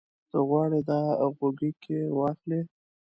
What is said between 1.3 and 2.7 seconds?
غوږيکې واخلې؟